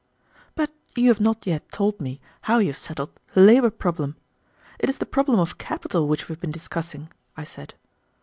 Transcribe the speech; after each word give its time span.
"But 0.55 0.71
you 0.95 1.09
have 1.09 1.19
not 1.21 1.45
yet 1.45 1.69
told 1.71 2.01
me 2.01 2.19
how 2.45 2.57
you 2.57 2.69
have 2.69 2.77
settled 2.79 3.11
the 3.35 3.41
labor 3.41 3.69
problem. 3.69 4.15
It 4.79 4.89
is 4.89 4.97
the 4.97 5.05
problem 5.05 5.37
of 5.39 5.59
capital 5.59 6.07
which 6.07 6.27
we 6.27 6.33
have 6.33 6.41
been 6.41 6.49
discussing," 6.49 7.11
I 7.37 7.43
said. 7.43 7.75